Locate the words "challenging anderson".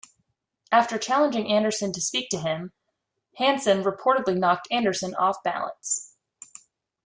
0.97-1.91